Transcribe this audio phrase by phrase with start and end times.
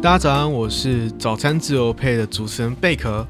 [0.00, 3.26] 大家早安，我是早餐自由配的主持人贝壳。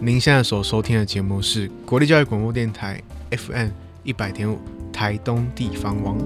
[0.00, 3.00] 您现在所收听的节目是国立教育广播电台
[3.30, 3.68] FM
[4.02, 4.58] 一百点五
[4.92, 6.18] 台东地方网。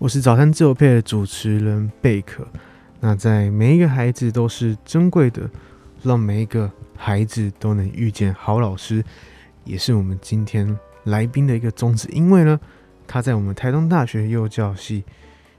[0.00, 2.42] 我是早餐自由配的主持人贝壳。
[3.00, 5.42] 那在每一个孩子都是珍贵的，
[6.02, 9.04] 让每一个孩子都能遇见好老师，
[9.62, 12.08] 也是我们今天来宾的一个宗旨。
[12.12, 12.58] 因为呢，
[13.06, 15.04] 他在我们台东大学幼教系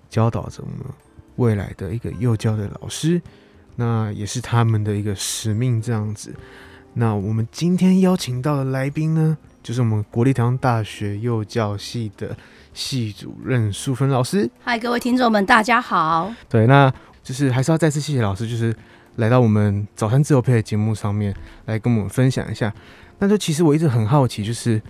[0.09, 0.87] 教导着我们
[1.35, 3.21] 未来的一个幼教的老师，
[3.75, 6.33] 那也是他们的一个使命这样子。
[6.95, 12.35] 那我们今天邀请到的来宾呢，就是我们国立台湾大学幼教系的
[12.73, 14.49] 系主任淑芬老师。
[14.63, 16.33] 嗨，各位听众们，大家好。
[16.49, 16.93] 对，那。
[17.23, 18.75] 就是还是要再次谢谢老师，就是
[19.17, 21.31] 来到我们早餐自由配的节目上面
[21.65, 22.73] 来跟我们分享一下。
[23.19, 24.81] 那就其实我一直很好奇，就是，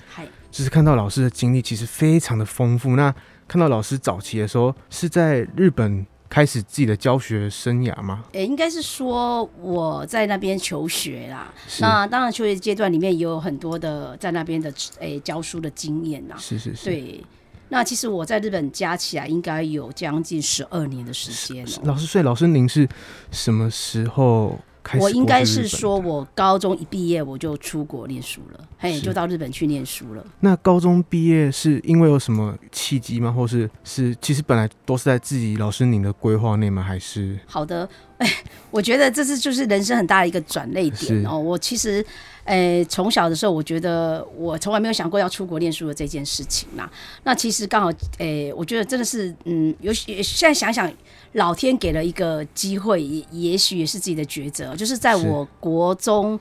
[0.49, 2.95] 就是看到老师的经历其实非常的丰富。
[2.95, 3.13] 那
[3.49, 8.23] 看到老师早期的时候是在日本开始自己的教学生涯吗？
[8.31, 11.53] 诶、欸，应该是说我在那边求学啦。
[11.81, 16.37] 那当然求学阶段里面也有很多的在那边的诶、欸、教书的经验啦。
[16.39, 17.21] 是是是，对。
[17.67, 21.71] 那其实我在日本加起来应该有将近十二年的时间了。
[21.83, 22.87] 老师，所以老师您是
[23.29, 24.57] 什么时候？
[24.99, 30.25] 我应该是说我高中一毕业我就出国念书了，嘿，就到日本去念书了。
[30.39, 33.31] 那高中毕业是因为有什么契机吗？
[33.31, 36.81] 或是是其实本来都是在自己老师您的规划内吗？
[36.81, 37.39] 还是？
[37.45, 37.89] 好的，哎，
[38.71, 41.37] 我觉得这是就是人生很大的一个转捩点哦。
[41.37, 42.05] 我其实。
[42.45, 46.89] 诶、欸，从小的时候，我觉得我从来没有想过要出国念书的这件事情嘛。
[47.23, 50.91] 那其实刚好，诶、欸，我觉得真的是，嗯，有现在想想，
[51.33, 54.75] 老天给了一个机会，也也许也是自己的抉择。
[54.75, 56.37] 就是在我国中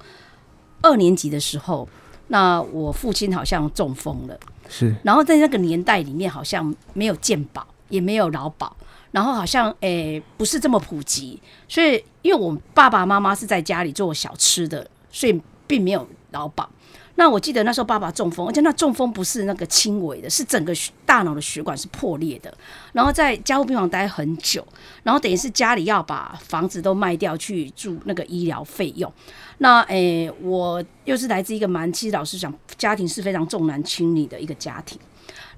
[0.80, 1.86] 二年级的时候，
[2.28, 4.40] 那我父亲好像中风了，
[4.70, 4.96] 是。
[5.04, 8.74] 然后在那个年代里面，好像没有健保，也没有劳保，
[9.12, 11.40] 然后好像诶、不是这么普及。
[11.68, 15.40] 所以，因为我爸爸妈妈是在家里做小吃的，所以。
[15.70, 16.68] 并没有劳保。
[17.14, 20.74] 那我记得那时候爸爸中风，而且那中风不是那个轻微的，是整个
[21.06, 22.52] 大脑的血管是破裂的。
[22.92, 24.66] 然后在加护病房待很久，
[25.04, 29.12] 然后等于是家里要把房子都卖掉去住那个医疗费用。
[29.58, 34.98] 那诶、我又是来自一个蛮，其实老实讲，家庭是非常重男轻女的一个家庭。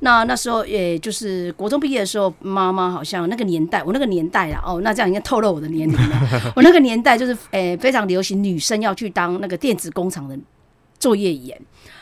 [0.00, 6.52] 那那时候，也就是国中毕业的时候，妈妈好像那个年代，我那个年代啦，哦，那这样应该透露我的年龄了。
[6.56, 10.38] 我那个年代就是，诶、欸，非常流行女生要去当那个电子工厂的
[10.98, 11.60] 作业员。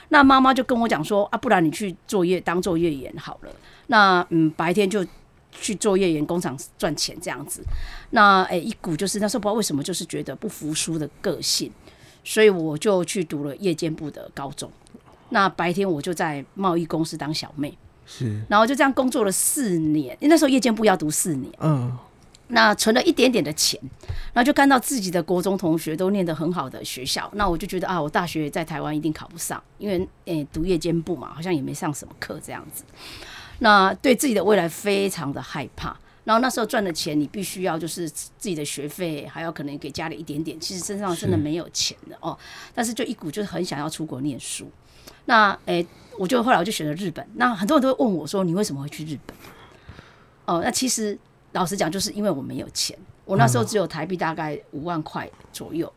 [0.08, 3.50] 那妈妈就跟我讲说，啊，不然你去作业当作业员好了。
[3.86, 5.06] 那嗯，白天就
[5.52, 7.62] 去作业员工厂赚钱这样子。
[8.10, 11.70] 那诶、欸，一股就是那时候不知道为什么，就是觉得不服输的个性，
[12.24, 14.70] 所以我就去读了夜间部的高中。
[15.30, 17.76] 那白天我就在贸易公司当小妹。
[18.06, 21.96] 是，然后就这样工作了四年，因为那时候夜间部要读四年，嗯，
[22.48, 23.80] 那存了一点点的钱，
[24.32, 32.82] 然后就看到自己的国中同学都念得很好的学校，那我就觉得啊，我大学在台湾一定考不上，因为诶、欸、读夜间部嘛，好像也没上什么课这样子，
[33.60, 42.36] 那对自己的未来非常的害怕，然后那时候赚的钱，你必须要就是自己的学费，还要可能给家里一点点，其实身上真的没有钱的哦，
[42.74, 44.68] 但是就一股就是很想要出国念书，
[45.26, 45.82] 那诶。
[45.82, 45.86] 欸
[46.18, 49.34] 我就后来我就选择日本，那很多人都会问我说：“你为什么会去日本？”
[50.44, 51.18] 哦，那其实
[51.52, 52.94] 老实讲，就是因为我没有钱，
[53.24, 55.90] 我那时候只有台币大概五万块左右。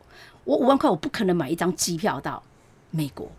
[0.44, 2.42] 我五万块，我不可能买一张机票到
[2.90, 3.30] 美国，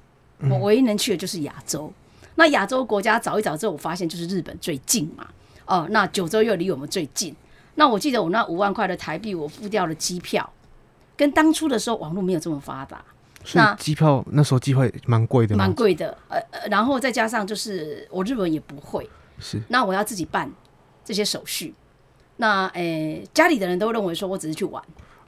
[0.47, 1.91] 我唯一能去的就是亚洲。
[2.35, 5.28] 那亚洲国家找一找之后，我发现就是日本最近嘛。
[5.66, 7.35] 哦，那九州又离我们最近。
[7.74, 10.47] 那我记得我那五万块的台币，我付掉了机票，
[11.18, 13.03] 跟当初的时候网络没有这么发达。
[13.54, 16.18] 那机票那，时候机票蛮贵的，蛮贵的。
[16.28, 20.52] 呃呃，然后再加上就是我日本也不会，是那我要自己办
[21.04, 21.74] 这些手续。
[22.38, 24.84] 那诶、欸，家里的人都认为说我只是去玩，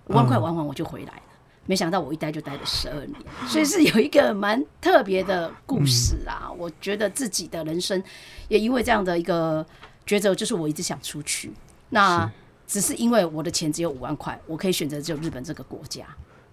[0.08, 1.22] 五万块玩完我就回来了。
[1.28, 3.16] 嗯、没想到我一待就待了十二年，
[3.48, 6.48] 所以是有一个蛮特别的故事啊。
[6.50, 8.04] 嗯、我觉得自己的人生
[8.50, 9.66] 也因为这样的一个
[10.06, 11.54] 抉择，就是我一直想出去。
[11.90, 12.30] 那
[12.66, 16.06] 只是因为我的钱只有五万块，我可以选择只有日本这个国家。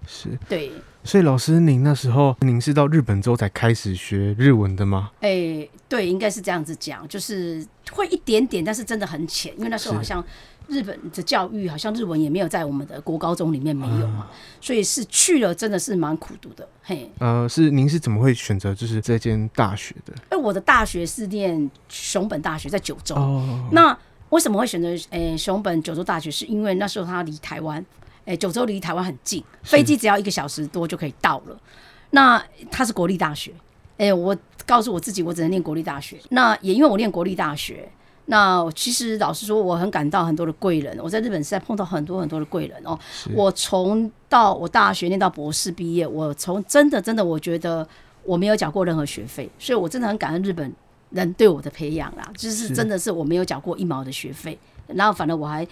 [0.07, 0.71] 是对，
[1.03, 5.11] 所以老师，您那时候您是到日本之后才开始学日文的吗？
[5.21, 10.25] 哎、欸，对，应该是这样子讲，就是会一点点，但是真的很浅，因为那时候好像
[10.67, 16.67] 日本的教育好像日文也没有在我们的国高中里面没有嘛，嗯、所以是去了真的是蛮苦读的。
[16.83, 20.13] 嘿，呃，是您是怎么会选择就是这间大学的？
[20.31, 23.15] 哎，我的大学是念熊本大学，在九州。
[23.15, 23.97] 哦，那
[24.31, 26.31] 为什么会选择诶、欸、熊本九州大学？
[26.31, 27.85] 是因为那时候他离台湾，
[28.27, 31.57] 诶、欸、九州离台湾很近，飞机只要一个小时多就可以到了。
[32.11, 33.53] 那它是国立大学，
[33.99, 36.17] 诶、欸，我告诉我自己，我只能念国立大学。
[36.31, 37.91] 那也因为我念国立大学，
[38.27, 40.99] 那其实老实说，我很感到很多的贵人。
[41.03, 42.99] 我在日本是在碰到很多很多的贵人哦。
[43.35, 47.87] 我从到我大学念到博士毕业，我从真的真的，我觉得
[48.23, 50.73] 我没有缴过任何学费，所以我真的很感恩日本
[51.11, 52.33] 人对我的培养啦。
[52.37, 55.67] 就是真的是我没有缴过一毛的学费，然后反正我还。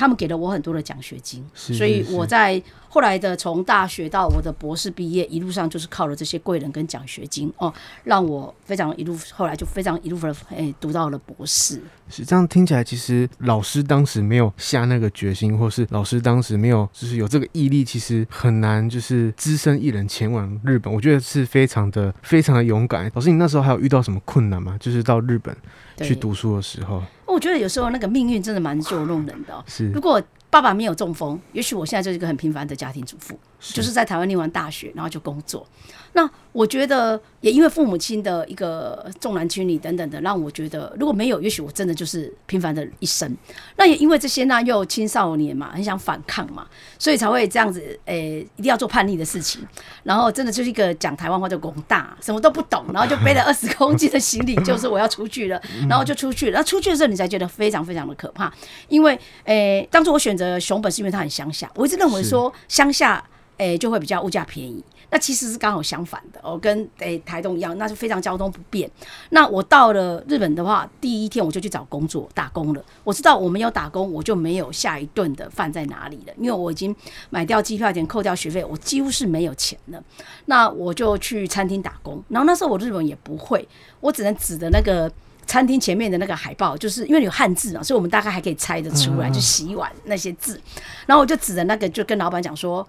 [0.00, 7.72] 他们给了我很多的奖学金，所以我在后来的从大学到我的博士毕业，一路上就是靠了这些贵人跟奖学金哦，
[8.02, 11.80] 让我非常一路后来就非常一路的哎读到了博士。
[12.08, 20.92] 是这样听起来，其实老师当时没有下那个决心，或是老师当时没有就是有这个毅力，其实很难就是只身一人前往日本。
[20.92, 23.08] 我觉得是非常的非常的勇敢。
[23.14, 24.76] 老师，你那时候还有遇到什么困难吗？
[24.80, 25.56] 就是到日本
[25.98, 27.00] 去读书的时候。
[27.26, 29.62] 我觉得有时候那个命运真的蛮捉弄人的喔。
[29.68, 30.20] 是，如果
[30.50, 33.38] 爸爸没有中风，也许我现在就是一个很平凡的家庭主妇。
[33.60, 35.66] 就是在台湾念完大学，然后就工作。
[36.12, 43.32] 那我觉得也因为父母亲的一个重男轻女等等的，让我觉得如果没有，也许我真的就是平凡的一生。
[43.76, 46.66] 那也因为这些呢，又青少年嘛，很想反抗嘛，
[46.98, 49.64] 所以才会这样子，诶、欸，一定要做叛逆的事情。
[50.02, 56.52] 然后真的就是一个讲台湾话就工大，什么都不懂，然后就背了二十公斤的行李，就是我要出去了， 然后就出去了。
[56.52, 58.52] 然后出去的时候，你才觉得非常非常的可怕，
[58.88, 59.12] 因为
[59.44, 63.24] 诶、欸，当初我选择熊本是因为它很乡下，我一直认为说乡下。
[63.60, 64.82] 诶、欸，就会比较物价便宜。
[65.12, 68.90] 那其实是刚好相反的哦，跟诶、欸、台东一样，那是非常交通不便。
[69.30, 72.82] 那我到了日本的话，第一天我就去找工作打工了。
[73.04, 76.94] 我知道我没有打工，我就没有下一顿的饭在哪里了，因为我已经
[77.28, 80.02] 买掉机票钱，扣掉学费，我几乎是没有钱了。
[80.46, 82.22] 那我就去餐厅打工。
[82.28, 83.68] 然后那时候我日本也不会，
[84.00, 85.10] 我只能指着那个
[85.44, 90.60] 餐厅前面的那个海报，就是因为有汉字嘛，所以我们大概还可以猜得出来，就洗碗那些字。
[91.04, 92.86] 然后我就指着那个，就跟老板讲说。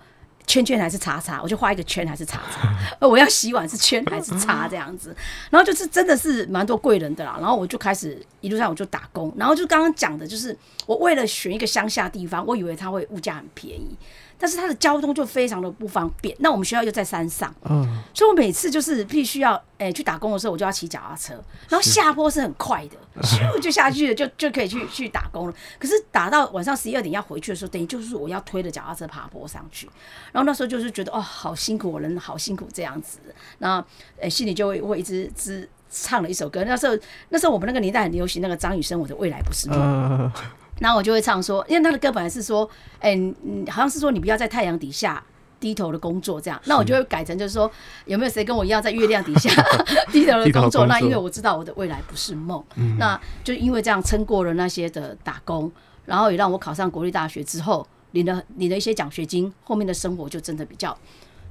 [0.52, 2.76] 圈圈还是叉叉，我就画一个圈还是叉叉。
[3.00, 5.16] 呃， 我要洗碗是圈还是叉这样子，
[5.50, 7.38] 然后就是真的是蛮多贵人的啦。
[7.40, 10.54] 然后我就开始一路上我就打工，然后就刚刚讲的就是
[10.86, 13.98] 我为了选一个乡下地方，我以为它会物价很便宜。
[14.38, 21.34] 但是它的交通就非常的不方便，那我们学校又在山上，嗯，所以我每次就是必须要诶、欸、去打工的时候，我就要骑脚踏车，
[21.70, 25.54] 然后下坡是很快的，咻就下去了，就就可以去去打工了。
[25.78, 29.90] 可是打到晚上十一二点要回去的时候，等于就是我要推着脚踏车爬坡上去，
[30.32, 33.20] 然后那时候就是觉得哦，好辛苦，我人好辛苦这样子，
[33.60, 33.86] 然后
[34.18, 36.64] 诶、欸、心里就会会一直直唱了一首歌。
[36.64, 36.98] 那时候
[37.30, 39.78] 那时候我们那个年代很流行那个张雨生《我的未来不是梦》。
[39.82, 40.32] 嗯
[40.80, 42.68] 然后我就会唱说，因为他的歌本来是说，
[43.00, 45.24] 哎，嗯，好像是说你不要在太阳底下
[45.62, 46.60] 低头的工作这样。
[46.66, 47.72] 那我就会改成就是说，
[48.06, 49.50] 有没有谁跟我一样在月亮底下
[50.12, 50.88] 低头的工作？
[50.88, 55.72] 那因为我知道我的未来不是梦，嗯、那就因为这样撑过了那些的打工，
[56.04, 60.98] 然后也让我考上国立大学之后，领了领了一些奖学金，后面的生活就真的比较。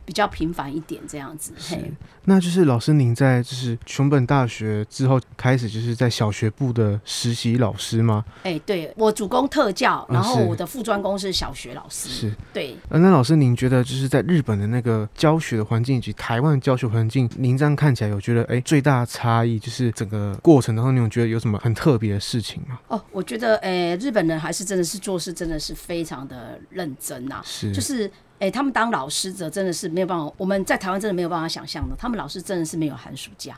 [0.05, 1.77] 比较频繁一点这样子，是，
[2.25, 8.25] 那就是老师您在就是熊本大学之后开始就是在小学部的实习老师吗？
[8.43, 12.09] 哎、欸，对，我主攻特教，然后我的副专攻是小学老师。
[12.09, 12.77] 是，对。
[12.89, 22.81] 呃，那老师您觉得就是在日本的那个教学的环境以及台湾的教学环境，您这样看起来有觉得哎、欸、最大的差异就是整个过程当中，你有觉得有什么很特别的事情吗？
[22.89, 28.11] 哦，我觉得哎、欸，日本人还是真的是做事真的是非常的认真呐、啊，是，就是。
[28.41, 31.95] 哎、欸，他们当老师者真的是没有办法，我们在台湾真的没有办法想象的。
[31.97, 33.55] 他们老师真的是没有寒暑假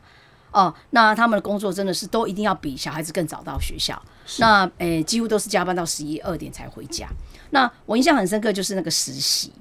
[0.50, 4.00] 哦，那他们的工作真的是都一定要比小孩子更早到学校。
[4.38, 7.08] 那诶、欸，几乎都是加班到十一二点才回家。
[7.50, 9.52] 那我印象很深刻就是那个实习。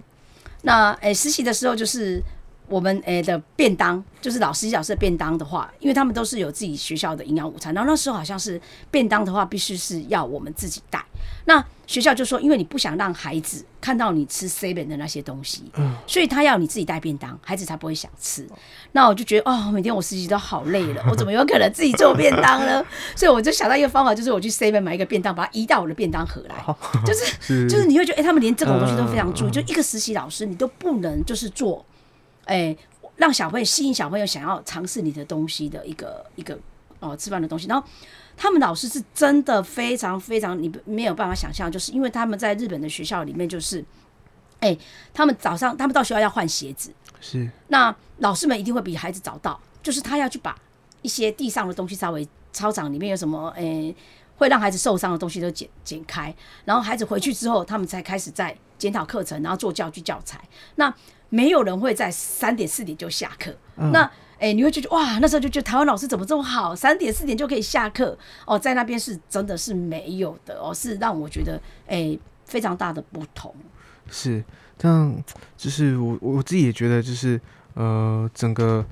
[0.63, 2.19] 那诶、欸，实习的时候就是
[2.67, 8.59] 我们诶、欸、的便当，就是老师老师的便当的话，因为他们都是有自己学校的营养午餐，然后那时候好像是
[8.89, 11.05] 便当的话，必须是要我们自己带。
[11.45, 18.47] 那学校就说，因为你不想让孩子看到你吃 seven 的那些东西，嗯，所以他要你自己带便当，孩子才不会想吃。
[18.93, 22.85] 那我就觉得，哦，每天我实习都好累了， 我怎么有可能自己做便当呢？
[23.15, 26.55] 所以我就想到一个方法，就是我去 seven 买一个便当，把它移到我的便当盒来。
[27.05, 29.51] 就是 是就是你会觉得，哎、欸，他们连这种东西都非常注意。
[29.51, 31.85] 就一个实习老师，你都不能就是做，
[32.45, 32.77] 哎、欸，
[33.17, 36.57] 让小朋友吸引小朋友想要尝试你的东西的一个一个
[36.99, 37.85] 哦吃饭的东西，然后。
[38.35, 43.79] 他们老师是真的非常非常，你没有办法想象，就是因为他们在日本的学校里面，就是，
[44.59, 44.79] 哎、欸，
[45.13, 50.57] 他们早上他们到学校要换鞋子，是，那老师们一定会比孩子早到，就是他要去把
[51.01, 53.95] 一些地上的东西稍微操场里面有什么，哎、欸，
[54.37, 56.33] 会让孩子受伤的东西都剪剪开，
[56.65, 60.41] 然后孩子回去之后，他们才开始在检讨课程，然后做教具教材。
[60.75, 60.91] 那
[61.29, 64.09] 没有人会在三点四点就下课，嗯、那。
[64.41, 73.55] 哎，你会觉得哇，那时候就觉得台湾老师怎么这么好，三点四点就可以下课哦，在那边是真的是没有的哦，是让我觉得哎非常大的不同。
[74.09, 74.43] 是，
[74.77, 75.15] 这样
[75.55, 77.39] 就是我我自己也觉得就是
[77.75, 78.85] 呃整个。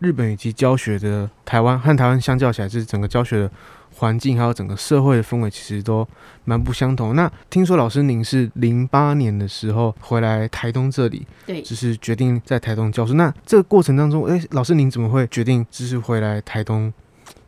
[0.00, 3.50] 日本以及教学的台湾和台湾相较起来，就是整个教学的
[3.96, 6.06] 环境还有整个社会的氛围，其实都
[6.44, 7.14] 蛮不相同。
[7.14, 13.14] 那听说老师您是零八年的时候回来台东这里，对，就是决定在台东教书。
[13.14, 16.92] 那这个过程当中，哎、欸，老师您怎么会决定就是回来台东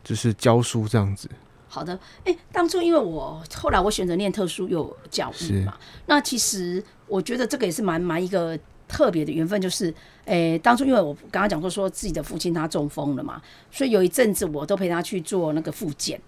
[0.03, 1.29] 就是教书这样子？
[1.67, 5.73] 好的，哎、欸，当初因为我后来我选择念特殊幼教育嘛，
[6.05, 8.57] 那其实我觉得这个也是蛮蛮一个。
[8.89, 9.93] 特别的缘分就是，
[10.27, 13.41] 诶、欸，当初因为我刚刚讲过，说自己的父亲他中风了嘛，
[13.71, 16.19] 所以有一阵子我都陪他去做那个复健，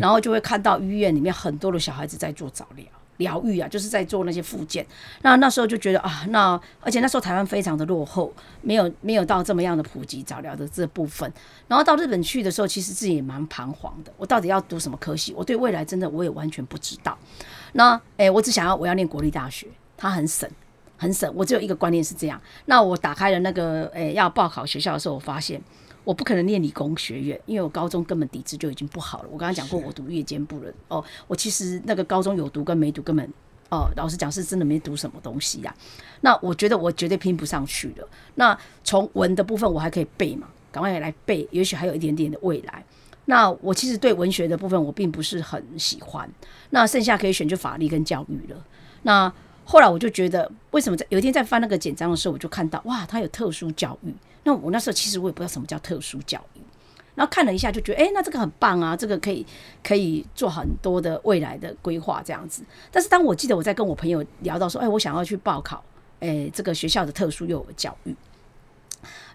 [0.00, 2.86] 然后就会看到医院里面很多的小孩子在做早疗
[3.16, 4.86] 疗愈啊，就是在做那些复健。
[5.22, 11.28] 那那时候就觉得啊，那而且那时候台湾非常的落后，没有没有到这么样的普及早疗的这部分。
[11.66, 15.34] 然后到日本去的时候，其实自己也蛮彷徨的，我到底要读什么科系？
[15.36, 17.18] 我对未来真的我也完全不知道。
[17.72, 20.48] 那诶、欸，我只想要我要念国立大学，它很省。
[20.98, 22.38] 很省，我只有一个观念是这样。
[22.66, 25.58] 那我打开了那个诶、欸、要报考学校的时候，我发现
[26.04, 29.28] 我不可能念理工学院，因为我高中根本底子就已经不好了。
[29.30, 31.02] 我刚刚讲过，我读夜间部了哦。
[31.26, 33.32] 我其实那个高中有读跟没读根本
[33.70, 35.76] 哦，老实讲是真的没读什么东西呀、啊。
[36.22, 38.08] 那我觉得我绝对拼不上去了。
[38.34, 42.84] 那从文的部分我还可以背嘛，赶快来背，也许还有一点点的未来。
[43.26, 46.28] 那我其实对文学的部分我并不是很喜欢。
[46.70, 48.64] 那剩下可以选就法律跟教育了。
[49.02, 49.30] 那
[49.70, 54.10] 后来我就觉得，为什么在有一天在翻那个简章的时候，我就看到哇，他有特殊教育。
[54.44, 56.60] 那我那时候其实我也不知道什么叫特殊教育，
[57.14, 59.44] 然后看了一下就觉得，哎，那这个很棒啊，这个可以
[59.84, 62.62] 可以做很多的未来的规划这样子。
[62.90, 65.84] 但是当我记得我在跟我朋友聊到说，哎，我想要去报考，
[66.20, 68.16] 哎，这个学校的特殊幼儿教育，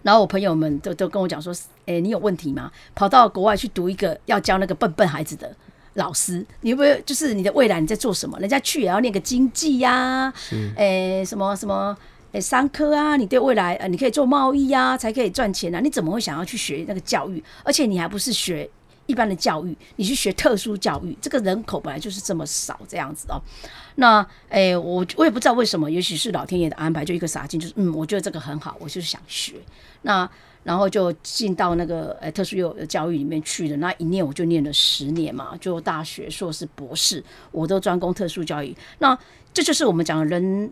[0.02, 1.54] 然后我朋友们都都跟我讲说，
[1.86, 2.72] 哎，你有问题吗？
[2.96, 5.54] 跑到国外去读一个要教那个笨笨孩子的。
[5.94, 8.38] 老师，你会不会就是你的未来你在做什么？
[8.40, 10.34] 人家去也要念个经济呀、啊，
[10.76, 11.96] 诶、欸，什么什么
[12.32, 13.16] 诶，商科啊？
[13.16, 15.78] 你对未来呃，你可以做贸易呀、啊，才可以赚钱啊。
[15.78, 17.42] 你怎么会想要去学那个教育？
[17.62, 18.68] 而且你还不是学
[19.06, 23.40] 一般的教育，你去学特殊教育，这个人口本来就是这么少，这样子哦。
[23.94, 29.54] 那诶、欸，我我也不知道为什么，也许是老天爷的安排，就一个傻劲，就是嗯，我觉得这个很好，我就是想学。
[30.02, 30.28] 那。
[30.64, 38.74] 然后就进到那个呃特殊幼教育里面去了，那一念我就念了十年嘛，就大学、硕士、博士，我都专攻特殊教育。
[38.98, 39.16] 那
[39.52, 40.70] 这就是我们讲的人，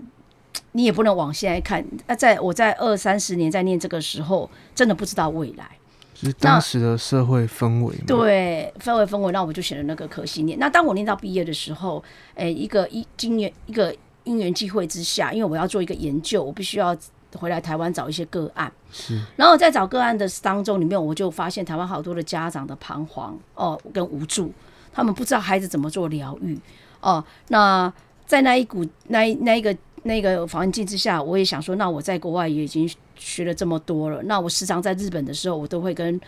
[0.72, 1.84] 你也不能往现在看。
[2.06, 5.76] 那在我在二三十年在念这个时候，真的不知道未来，
[6.14, 7.94] 是当时的社会氛围。
[8.06, 10.58] 对，氛围氛围，那我就选了那个科系念。
[10.58, 12.02] 那当我念到毕业的时候，
[12.34, 13.94] 诶，一个一经验一个
[14.25, 16.96] 因缘际会之下，因为我要做一个研究，我必须要。
[17.39, 24.53] 回来台湾找一些个案，是，然后在找个案的当中里面，我就发现台湾好多的家长的彷徨哦跟无助，
[24.93, 26.59] 他们不知道孩子怎么做疗愈
[27.01, 27.25] 哦。
[27.49, 27.93] 那
[28.27, 36.21] 在那一股那一那一个那个环境之下，我也想说，那我在国外也已经学了这么多了，那我时常在日本的时候，我都会跟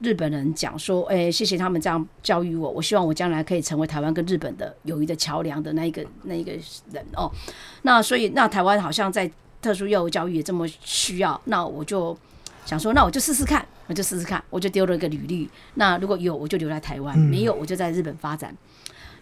[0.00, 6.52] 日本人讲说，哎，谢谢他们这样教育我，我希望我将来可以成为台湾跟日本的友谊的桥梁的那一个那一个
[6.92, 7.30] 人哦。
[7.82, 9.30] 那所以那台湾好像在。
[9.60, 12.16] 特殊幼儿教育也这么需要，那我就
[12.64, 15.48] 想说，那我就试试看，我就试试看，我就丢了一个履历。
[15.74, 18.54] 那如果有，我就留在台湾；没有，我就在日本发展。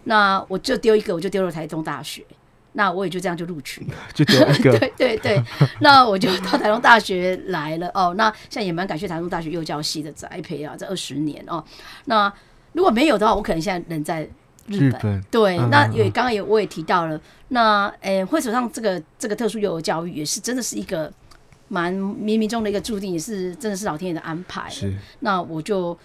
[0.05, 2.25] 那我就丢一个，我就丢了台中大学。
[2.73, 4.77] 那我也就这样就录取了， 就丢一个。
[4.79, 5.43] 对对对，
[5.81, 7.91] 那我就到台中大学来了。
[7.95, 11.65] 哦，那现在也蛮感谢台中大学幼教系的栽培啊，这二十年哦。
[12.05, 12.31] 那
[12.73, 14.29] 如果没有的话，我可能现在人在。
[14.67, 21.13] 日本，日本对，嗯、那也刚刚也我也提到了，那诶，会走上这个这个特殊幼儿教育也是真的是一个
[21.69, 24.69] 蛮冥冥中的一个注定，也是真的是老天爷的安排。
[24.69, 25.97] 是，那我就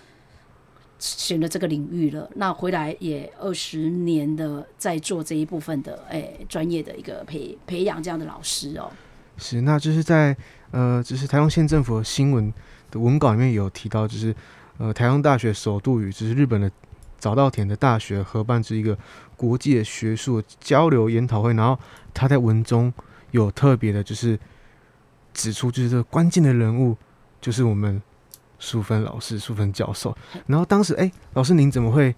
[0.99, 2.29] 选了这个领域了。
[2.35, 8.91] 那回来也二十年的在做这一部分的诶专业的一个培培养这样的老师哦。
[9.37, 10.35] 是，那就是在
[10.71, 12.53] 呃，就是台中县政府的新闻
[12.91, 14.35] 的文稿里面有提到，就是
[14.77, 16.71] 呃，台中大学首度与就是日本的。
[17.21, 18.97] 早稻田的大学合办这一个
[19.37, 21.79] 国际的学术交流研讨会，然后
[22.13, 22.91] 他在文中
[23.29, 24.37] 有特别的，就是
[25.31, 26.97] 指出，就是这个关键的人物
[27.39, 28.01] 就是我们
[28.57, 30.17] 淑芬老师、淑芬教授。
[30.47, 32.13] 然后当时，哎、欸，老师您怎么会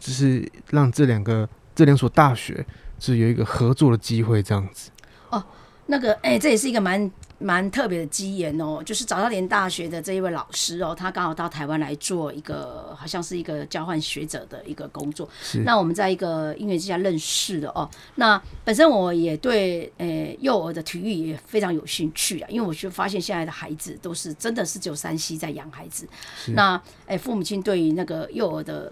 [0.00, 2.66] 就是让这两个这两所大学
[2.98, 4.90] 是有一个合作的机会这样子？
[5.30, 5.42] 哦，
[5.86, 15.28] 那个，哎、欸，这也是一个蛮蛮特别的机缘哦，就是早稻田大学的这一位老师哦，他刚好到台湾来做一个，好像是一个交换学者的一个工作。
[15.64, 17.88] 那我们在一个音乐之家认识的哦。
[18.14, 26.08] 那本身我也对呃、欸、幼儿的体育也非常有兴趣啊，因为我就发现现在的孩子都是真的是只有山西在养孩子。
[26.48, 26.76] 那
[27.06, 28.90] 哎、欸，父母亲对于那个幼儿的。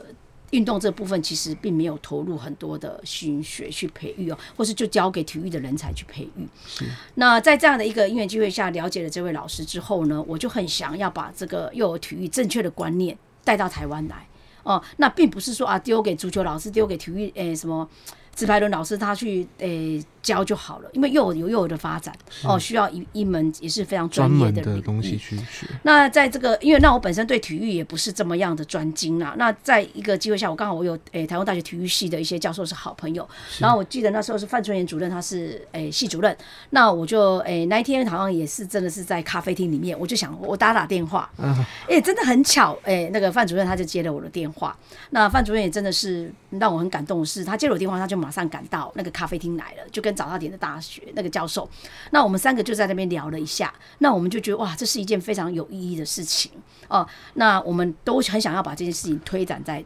[0.53, 6.49] 运动这部分其实并没有投入很多的心血去培育哦，或是就交给体育的人才去培育。
[7.17, 14.27] 那在这样的一个因缘机会下，了解了这位老师之后呢，我就很想要把这个幼儿体育正确的观念带到台湾来
[14.63, 14.83] 哦。
[14.97, 17.89] 那并不是说啊，丢给足球老师，丢给体育诶、欸、什么。
[18.35, 25.67] 直排轮老师他去诶、欸、教就好了，因为幼儿有幼儿的发展哦，需要一一门也是非常专业的，的东西去学。
[25.83, 29.35] 那在这个，因为那我本身对体育也不是这么样的专精啦。
[29.37, 36.35] 那在一个机会下，我刚好我有诶、欸、台湾大学体育系的一些教授是好朋友，然后我记得那时候是范春妍主任，他是诶、欸、系主任。
[36.71, 44.77] 那我就诶、欸、那一天好像也是真的是在咖啡厅里面，我就想我打打电话，哎、啊欸，真的很巧，诶、欸，那个范主任他就接了我的电话。
[45.11, 48.23] 那范主任也真的是让我很感动的是，他接了我电话，他就。
[48.23, 51.69] 马上赶到那个咖啡厅来了，就跟早稻田的大学那个教授，
[52.13, 56.53] 那我们三个就在那边聊了一下，那我们就觉得哇，这是一件非常有意义的事情
[56.87, 57.05] 哦。
[57.35, 59.85] 那我们都很想要把这件事情推展在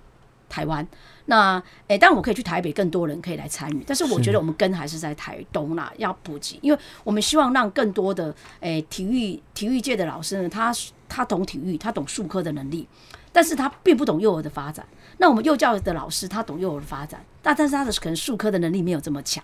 [0.50, 0.86] 台湾。
[1.24, 10.70] 那诶，当然我可以去台北，更多人可以来参与，但是我觉得我们根还是在台东啦，要普及，因为我们希望让更多的诶体育体育界的老师呢，他
[11.08, 12.86] 他懂体育，他懂术科的能力。
[13.32, 14.86] 但是他并不懂幼儿的发展。
[15.18, 19.42] 那我们幼教的老师，他懂幼儿的发展，但但是他的可能术科的能力没有这么强。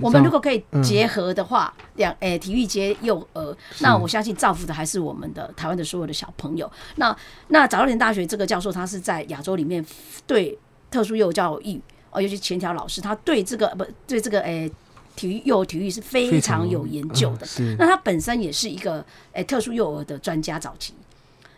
[0.00, 6.70] 我们如果可以结合的话，两、嗯、诶体育接幼儿，那我相信造福的还是我们的台湾的所有的小朋友。
[6.96, 7.14] 那
[7.48, 9.84] 那早稻田大学这个教授，他是在亚洲里面
[10.26, 10.58] 对
[10.90, 11.78] 特殊幼教育
[12.10, 14.70] 哦，尤其前条老师，他对这个不对这个诶
[15.16, 17.46] 体育幼儿体育是非常有研究的。
[17.58, 20.94] 嗯、那他本身也是一个诶特殊幼儿的专家早期。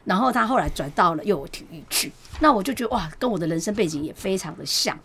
[0.04, 4.98] 然后他后来转到了幼儿体育去，那我就觉得哇，跟我的人生背景也非常的像。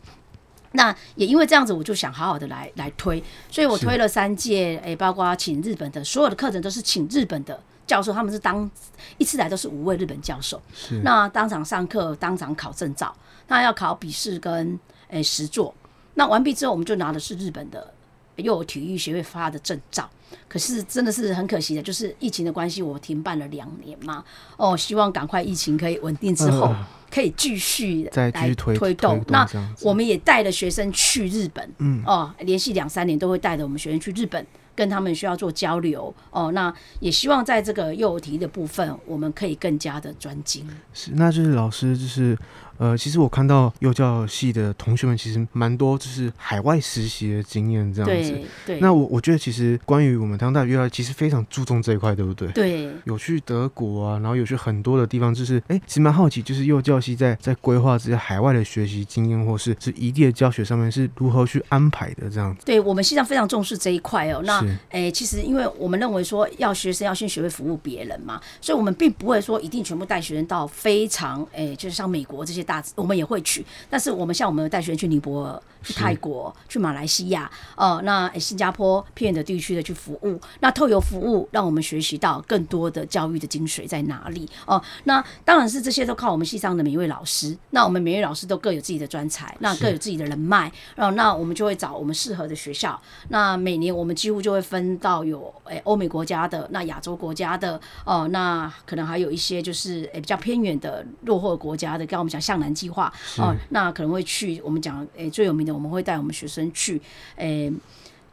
[0.73, 8.69] 那也因为这样子，我就想好好的来来推，所以我推了三届，诶，包括请日本的所有的课程都是请日本的教授，他们是当
[9.17, 10.61] 一次来都是五位日本教授，
[11.03, 13.15] 那当场上课，当场考证照，
[13.47, 14.77] 那要考笔试跟
[15.07, 15.73] 诶实作，
[16.15, 17.37] 那完毕之后，我们就拿的是。
[17.37, 17.93] 日本的
[18.37, 20.09] 幼儿体育学会发的证照。
[20.47, 24.23] 可是真的是很可惜的，就是疫情的关系，我停办了两年嘛。
[24.57, 26.73] 哦，希望赶快疫情可以稳定之后，
[27.09, 29.23] 可以继续来推推动。
[29.27, 29.47] 那
[29.81, 34.45] 我们也带了学生去日本，嗯，哦，连续两三年都会带着我们学生去日本。
[34.77, 40.69] 跟他们需要做交流哦，那也希望在这个幼儿体育的部分，我们可以更加的专精。
[40.93, 42.37] 是，那就是老师，就是
[42.77, 48.31] 呃，其实我看到幼教系的同学们，其实蛮多就是海外实习的经验这样子。
[48.31, 48.79] 对，对。
[48.79, 52.47] 那我我觉得其实关于我们台湾大学幼教，其实非常注重这一块，对不对？
[52.49, 52.91] 对。
[53.05, 62.65] 有去德国啊，然后有去很多的地方，就是哎、欸，其实蛮好奇，就是幼教系在在规划这些海外的学习经验，或是是异地的教学上面是如何去安排的这样子。
[62.65, 64.41] 对，我们系上非常重视这一块哦。
[64.43, 64.59] 那
[64.89, 73.65] 哎、欸，其实因为我们认为说要学生要先学会服务别人嘛，所以我们并不会说一定全部带学生到非常哎、欸，就是像美国这些大，我们也会去。
[73.89, 84.83] 但是我们像我们带学生去尼泊尔、去泰国、去马来西亚哦、呃，那、欸、新加坡偏远的地区的去服务，那透过服务让我们学习到更多的教育的精髓在哪里哦、呃。
[85.05, 87.57] 那当然是这些都靠我们系上的每一位老师。
[87.69, 92.99] 那我们每一位老师都各有自己的专才，那各有自己的人脉，然后那我们就会找我们适合的学校。
[93.29, 94.97] 那每年我们几乎就会分。
[94.99, 103.13] 到有诶欧美国家的，那亚洲国家的哦，那可能还有一些就是诶比较偏远的落后国家的，跟我们讲向南计划。
[103.37, 107.01] 哦，那可能会去我们讲诶最有名的，我们会带我们学生去
[107.35, 107.71] 诶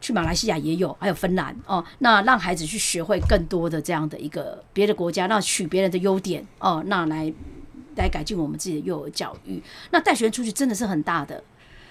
[0.01, 1.55] 去马来西亚也有，还有芬兰。
[1.65, 6.45] 哦，那让孩子去学会更多的这样的一个别的国家，那取别人的优点。
[6.59, 7.31] 哦，那来
[7.95, 9.61] 来改进我们自己的幼儿教育，
[9.91, 11.43] 那带学生出去真的是很大的。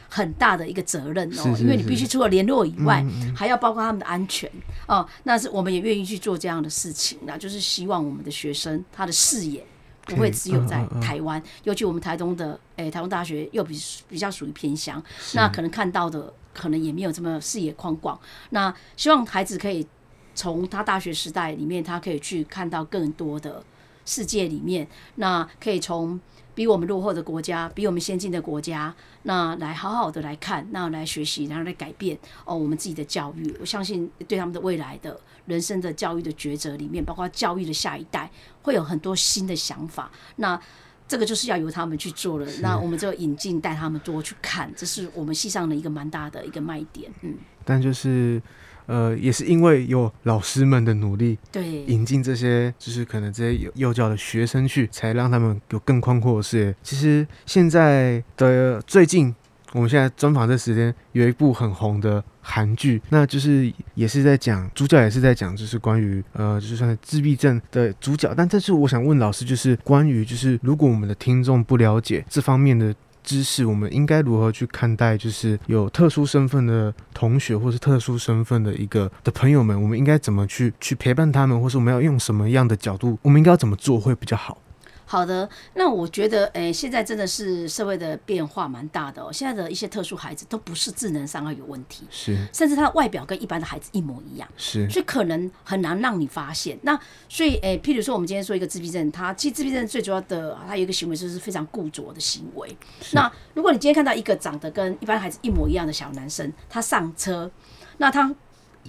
[0.07, 4.49] 很大的一个责任哦，是是是，因为你必须除了联络以外，还要包括他们的安全。
[4.87, 5.05] 哦。
[5.25, 9.66] 那是我们也愿意去做这样的事情，那就是希望我们的学生他的视野
[10.07, 15.03] 不会只有在台湾，尤其我们台东的诶、欸，台东大学又比比较属于偏乡，
[15.35, 18.19] 那可能看到的可能也没有这么视野宽广。
[18.51, 19.87] 那希望孩子可以
[20.35, 23.62] 从他大学时代里面，他可以去看到更多的
[24.05, 24.87] 世界里面，
[25.17, 26.21] 那可以从。
[26.55, 33.55] 比我们落后的国家，比我们先进的国家，那来好好的来看，那来学习，然后来改变哦，我们自己的教育。
[33.61, 38.31] 我相信对他们的未来的人生的教育的抉择里面，包括教育的下一代，
[38.62, 40.11] 会有很多新的想法。
[40.37, 40.61] 那
[41.09, 42.47] 这个就是要由他们去做了。
[42.61, 47.11] 那我们就引进带他们多去看，这是我们系上的一个蛮大的一个卖点。
[47.23, 48.40] 嗯，但就是。
[48.87, 56.75] 呃，也是因为有老师们的努力，对，引进这些就是可能这些幼幼教的学生去，才让他们有更宽阔的视野。
[56.83, 59.35] 其实现在的最近，
[59.73, 68.33] 我们现在专访这时间有一部很红的韩剧，那就是也是在讲主角也是在讲，就是关于呃，就是算是自闭症的主角。
[68.37, 72.94] 但这次我想问老师，就是关于就是如果我们的听众不了解这方面的。
[73.24, 75.16] 知识，我们应该如何去看待？
[75.16, 83.18] 就是有特殊身份的同学，或是特殊身份的一个的朋友们，我们应该怎么去去陪伴他们，或是我们要用什么样的角度？
[83.22, 84.58] 我们应该要怎么做会比较好？
[85.07, 89.33] 好的，那我觉得，诶、欸，现在真的是社会的变化蛮大的哦。
[89.33, 96.79] 现在的一些特殊孩子都不是智能障碍有问题，是，甚至他的外表跟一般的孩子一模一样，是，所以可能很难让你发现。
[96.83, 102.77] 那所以，诶、欸，譬如说，我们今天说一个自闭症，他其实自闭症最主要的，他有一个行为就是非常固着的行为。
[103.12, 107.51] 那如果你今天看到一个长得跟一般孩子一模一样的小男生，他上车，
[107.99, 108.35] 那他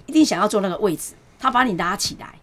[0.06, 2.38] 一定想要坐那个位置，他把你拉起来。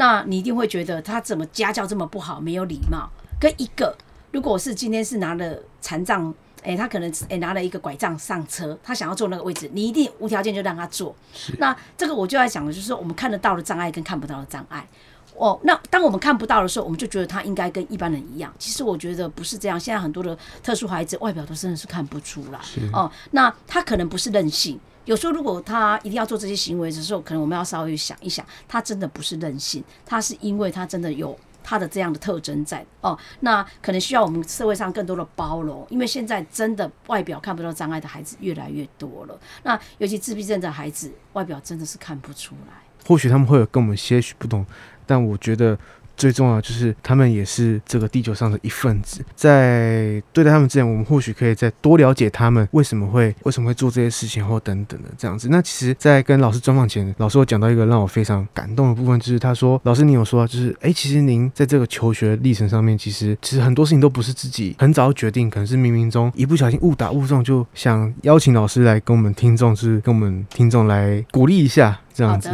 [0.00, 3.06] 那你一定会觉得他怎么家教这么不好，没有礼貌。
[3.38, 3.94] 跟一个，
[4.32, 11.14] 如果是今天是拿了残障，哎、欸，他可能哎、欸、拿了一个拐杖上车，他想要坐那个位置，你一定无条件就让他坐。
[11.58, 14.88] 那这个我就在想的就是说，我们看得到的障碍跟看不到的障碍。
[15.36, 18.50] 哦，那当我们看不到的时候，我们就觉得他应该跟一般人一样。
[18.58, 19.78] 其实我觉得不是这样。
[19.78, 22.58] 现在很多的特殊孩子外表都真的是看不出来。
[22.94, 24.80] 哦，那他可能不是任性。
[25.10, 33.18] 有时候，如果他一定要做这些行为的时候，可能我们要稍微想一想，他真的不是任性，他是因为他真的有他的这样的特征在哦。
[33.40, 39.36] 那可能需要我们社会上更多的包容，因为现在真的外表看不到障碍的孩子越来越多了。
[39.64, 42.74] 那尤其自闭症的孩子，外表真的是看不出来。
[43.04, 44.64] 或许他们会有跟我们些许不同，
[45.04, 45.76] 但我觉得。
[46.20, 55.48] 最重要就是他们也是这个地球上的一份子，在对待他们之前，我们或许可以再多了解他们为什么会为什么会做这些事情，或等等的这样子。
[55.50, 72.50] 那其实，在跟老师专访前，老师有讲到一个让我非常感动的部分，就是他说：“老师，你有说，就是哎，其实您在这个求学历程上面，其实其实很多事情都不是自己很早决定，可能是冥冥中一不小心误打误撞，就想邀请老师来跟我们听众，就是跟我们听众来鼓励一下这样子。”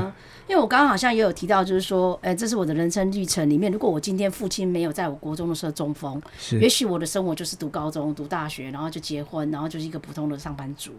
[0.49, 10.93] 因为我刚刚好像也有提到，就是说，哎，这是我的人生历程里面，如果我今天父亲没有在我国中的时候中风，是，也许我的生活就是读高中、读大学，然后就结婚，然后就是一个普通的上班族。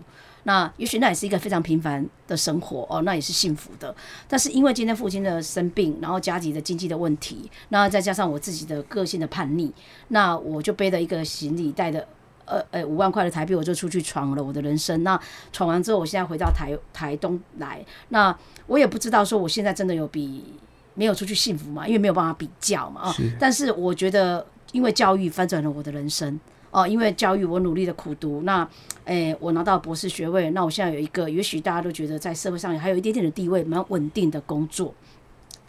[0.44, 3.94] 那也许那也是一个非常平凡的生活哦，那也是幸福的。
[4.28, 9.72] 但是因为今天父亲的生病，然后家里的经济的问题，那再加上我自己的个性的叛逆，
[10.10, 12.06] 那我就背了一个行李带的。
[12.48, 15.04] 呃呃，五万块的台币，我就出去闯了我的人生。
[15.04, 15.20] 那
[15.52, 17.86] 闯完之后，我现在回到台台东来。
[18.10, 20.44] 那我也不知道说我现在真的有比
[20.96, 21.86] 没有出去幸福嘛？
[21.86, 23.02] 因为没有办法比较嘛。
[23.02, 26.40] 啊，但是我觉得，因为教育翻转了我的人生。
[26.70, 28.62] 哦，因为教育我努力的苦读，那
[29.06, 30.50] 诶、欸，我拿到博士学位。
[30.52, 34.94] 那我现在有一个，也许大家都觉得在社会上还有一点点的地位，蛮稳定的工作。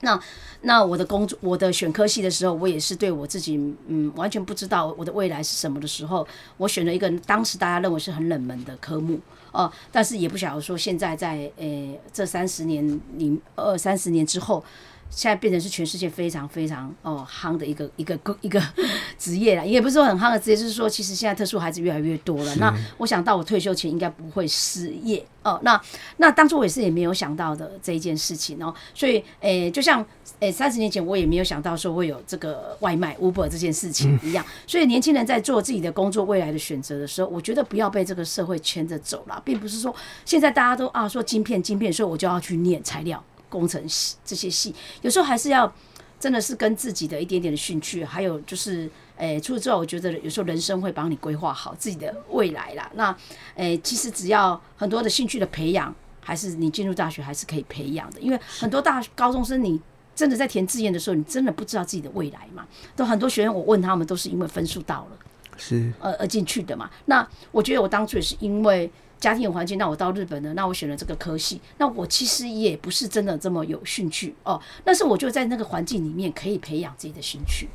[0.00, 0.20] 那
[0.62, 3.56] 那我的工作，我的选科系的时候，我也是对我自己，
[3.86, 9.18] 嗯，完全不知道我的未来是什么的时候，我选了一个当时大家认为是很冷门的科目，
[9.52, 14.64] 哦、但是也不晓得说现在在诶、这三十年里二三十年之后。
[15.10, 18.62] 现在变成是全世界非常非常哦夯的一个一个一个
[19.18, 22.54] 职业了，也不是说很夯的职业，就是说其实现在特殊孩子越来越多了。
[22.56, 25.58] 那我想到我退休前应该不会失业哦。
[25.62, 25.80] 那
[26.18, 28.72] 那当初我也是也没有想到的这一件事情哦。
[28.94, 30.04] 所以诶、欸，就像
[30.40, 34.44] 诶三十年前我也没有想到说会有这个外卖 Uber 这件事情一样。
[34.66, 39.94] 所以年轻人在做自己的工作未来的选择的时候，我觉得不要被这个社会牵着走了，并不是说
[40.24, 43.22] 现在大家都啊说晶片晶片，所以我就要去念材料。
[43.48, 45.72] 工程系这些系，有时候还是要
[46.20, 52.90] 真的是跟自己的一点点的兴趣，还有就是，诶、欸，除此之外，我觉得有时候人生会帮你规划好自己的未来啦。
[52.94, 53.10] 那，
[53.54, 58.20] 诶、欸，其实只要很多的兴趣的培养，还是你进入大学还是可以培养的。
[58.20, 59.80] 因为很多大高中生，你
[60.14, 62.66] 真的在填志愿的时候，你真的不知道自己的未来嘛。
[62.96, 65.18] 都很多学员，我问他们，都是因为分数到了，
[65.56, 66.90] 是，而而进去的嘛。
[67.04, 68.90] 那我觉得我当初也是因为。
[69.18, 70.52] 家庭环境，那我到日本呢？
[70.54, 74.60] 那我选了这个科系，那我其实也不是真的这么有兴趣哦。
[74.84, 77.68] 但是我就在那个环境里面可以培养自己的兴趣。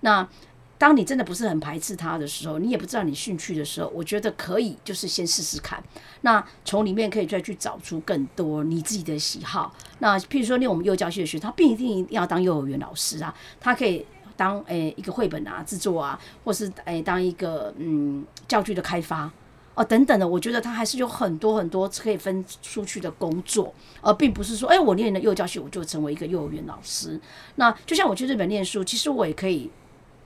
[0.00, 0.28] 那
[0.76, 5.82] 当你真的不是很排斥它的时候，你也不知道你兴趣的时候，我觉得可以就是先试试看。
[6.20, 9.74] 那从里面可以再去找出更多你自己的喜好。
[10.00, 14.04] 那譬如说，念我们幼教系的学生，他不一定要当幼儿园老师啊，他可以
[14.36, 19.30] 当诶、一个绘本啊制作啊，或是诶、当一个嗯教具的开发。
[19.74, 27.20] 哦，等等的，我觉得他还是有很多很多可以分出去的工作，而并不是说，哎，我念了幼教系，我就成为一个幼儿园老师。
[27.56, 29.68] 那就像我去日本念书，其实我也可以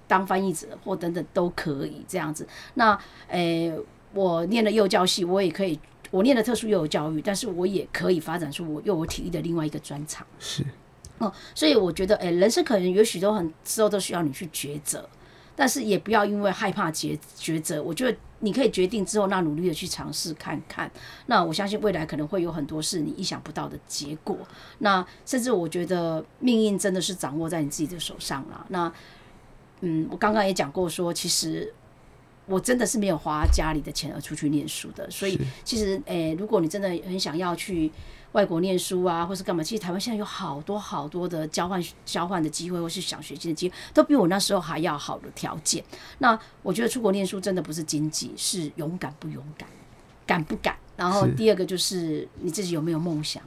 [0.07, 2.47] 当翻译者或等等都可以这样子。
[2.75, 3.73] 那，诶，
[4.13, 5.81] 我念了幼教系，我也可以
[6.11, 10.27] 我念了特殊幼儿教育，但是我也可以发展出我幼儿体育的另外一个专长。
[10.39, 10.63] 是，
[11.19, 15.09] 哦，所以我觉得，哎、欸，人生可能有许多很之后都需要你去抉择，
[15.59, 17.83] 但是也不要因为害怕抉抉择。
[17.83, 20.89] 我觉得你可以决定之后，那努力的去尝试看看。
[21.27, 24.39] 那我相信未来可能会有很多是你意想不到的结果。
[24.79, 28.65] 那甚至我觉得命运真的是掌握在你自己的手上了。
[28.69, 28.93] 那，
[29.81, 31.75] 嗯，我刚刚也讲过说，其实。
[32.49, 37.91] 我真的是没有花家里的钱而出去念书的，所以其实，诶、欸，如果你真的很想要去
[38.33, 45.85] 外国念书啊，或是干嘛，其实台湾现在有好多好多的交换交换的机会，或是想学习的机会，都比我那时候还要好的条件。
[46.19, 49.69] 那我觉得出国念书真的不是经济，是勇敢不勇敢，
[50.27, 50.77] 敢不敢。
[50.97, 53.43] 然后第二个就是你自己有没有梦想，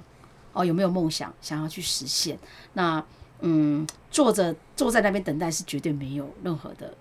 [0.54, 2.38] 哦，有没有梦想想要去实现？
[2.74, 3.04] 那
[3.42, 6.96] 嗯，坐着坐在那边等待是绝对没有任何的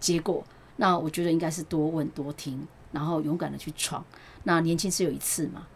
[0.00, 0.44] 结果。
[0.76, 4.04] 那我觉得应该是多问多听，然后勇敢的去闯。
[4.44, 5.66] 那年轻只有一次嘛，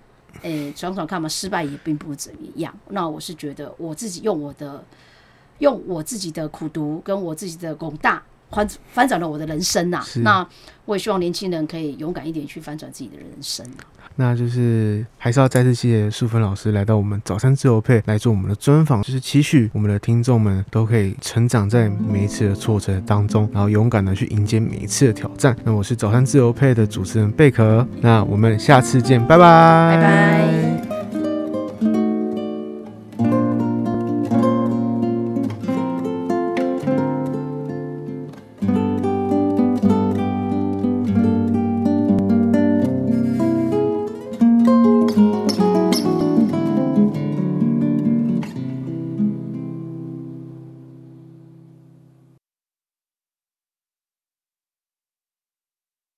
[0.43, 2.75] 诶、欸，闯闯看嘛，失败也并不怎么样。
[2.89, 4.85] 那我是觉得我自己用我的，
[5.59, 8.23] 用我自己的苦读跟我自己的广大。
[8.51, 10.47] 翻翻转了我的人生呐、啊，那
[10.85, 13.85] 我也希望年轻人可以勇敢一点去翻转自己的人生、啊。
[14.17, 25.57] 那就是还是要再次谢谢淑芬老师来到我们早餐自由配来做我们的专访，就是期许我们的听众们都可以成长在每一次的挫折当中，然后勇敢的去迎接每一次的挑战。
[25.65, 30.70] 那我是早餐自由配的主持人贝壳，那我们下次见，拜拜，拜拜。